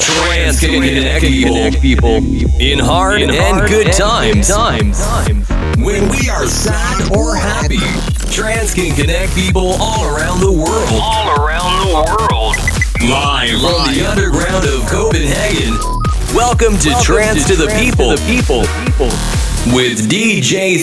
[0.00, 2.16] Trance can connect people
[2.58, 4.50] in hard and good times.
[5.76, 7.78] When we are sad or happy,
[8.32, 10.88] trance can connect people all around the world.
[10.92, 12.56] all around the world.
[13.02, 15.74] Live from the underground of Copenhagen.
[16.34, 18.10] Welcome to Trance to the People.
[18.10, 18.62] The people.
[19.74, 20.78] With DJ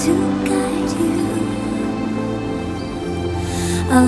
[0.00, 1.10] Sigvaldison.
[3.92, 4.06] I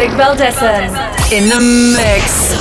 [0.00, 0.96] DJ Sig Valdesen
[1.30, 2.59] in the mix.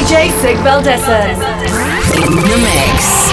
[0.00, 1.30] DJ Sig Valdessen.
[2.24, 3.29] In the mix.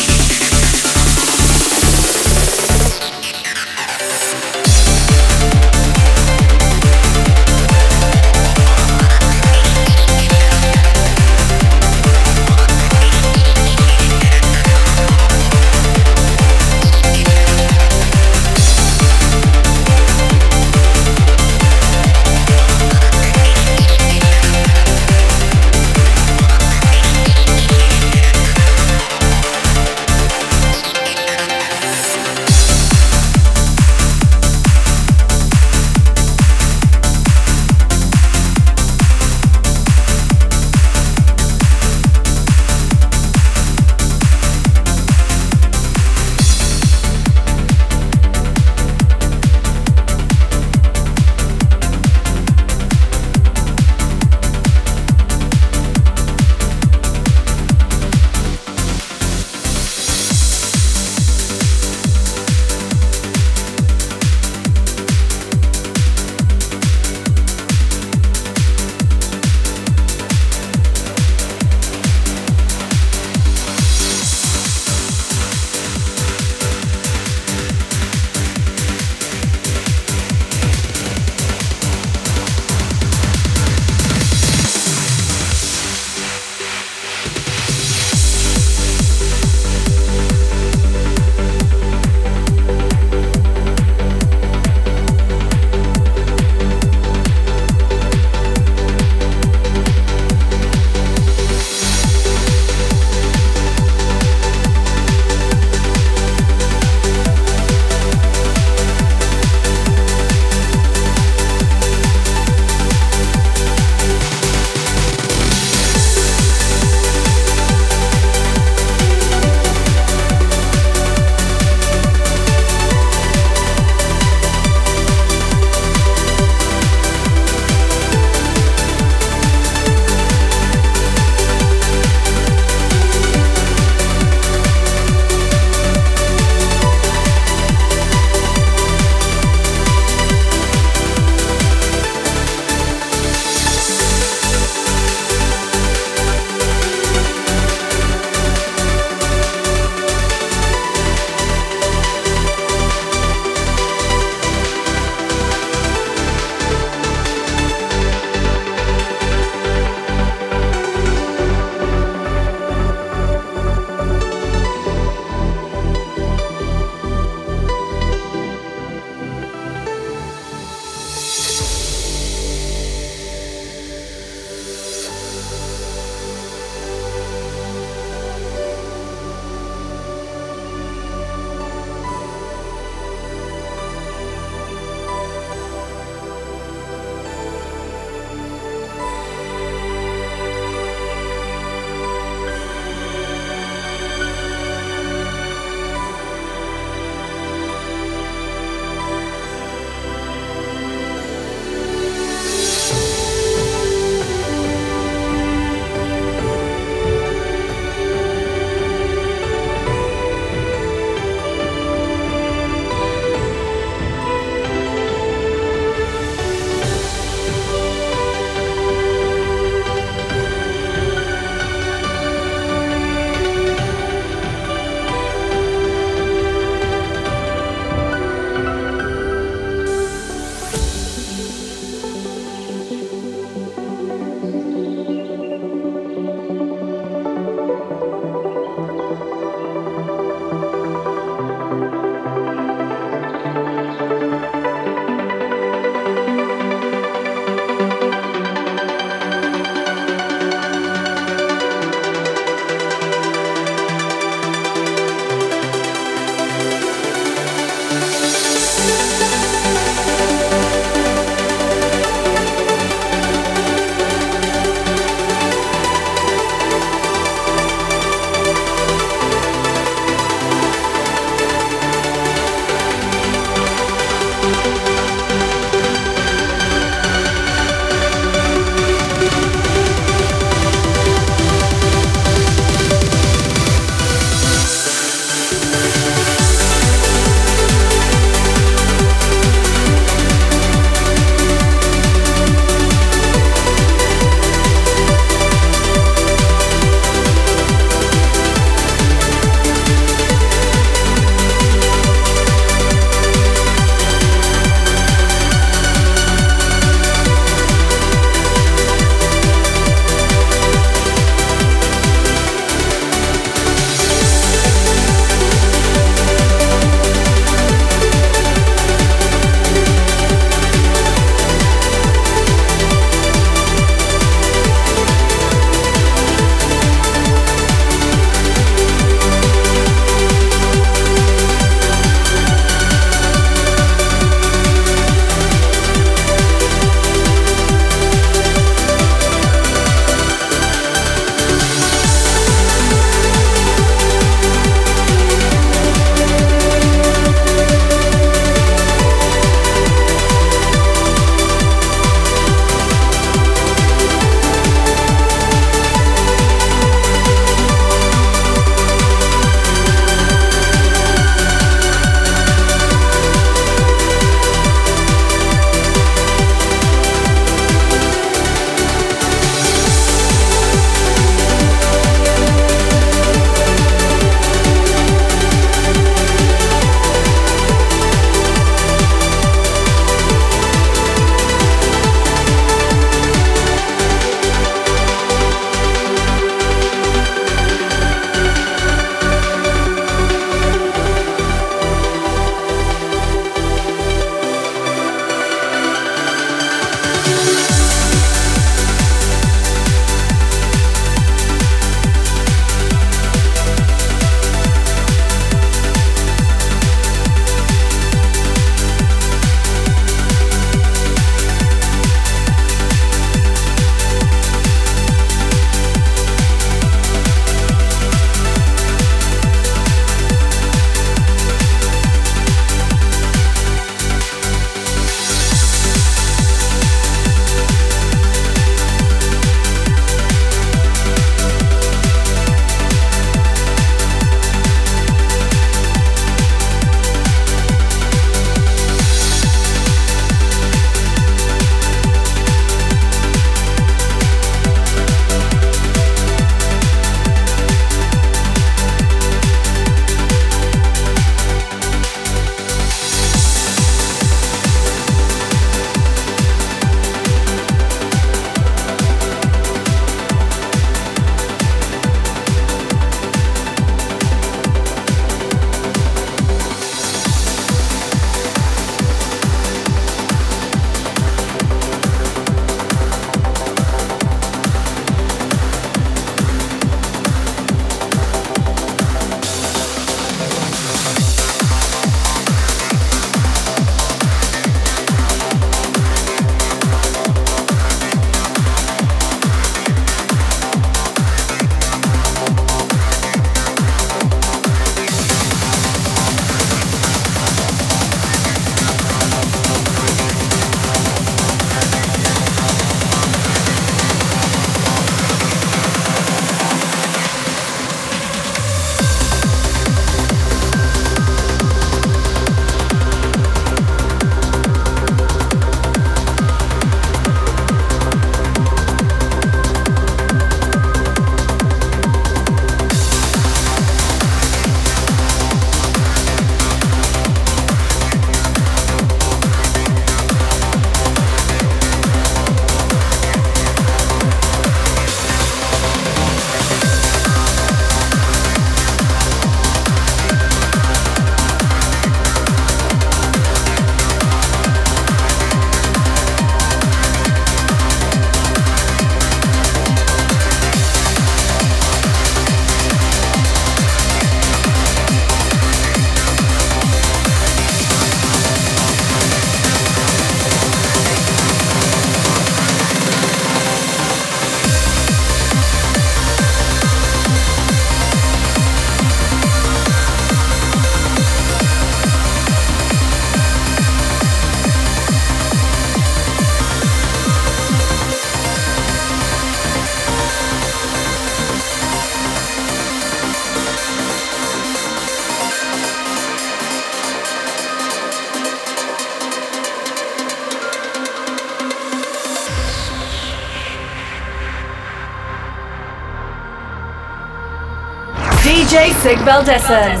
[598.72, 600.00] DJ Sig Valdessen.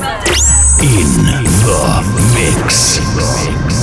[0.80, 1.08] In
[1.66, 2.02] the
[2.32, 3.81] mix.